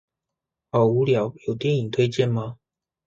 [0.71, 2.57] 好無聊，有電影推薦嗎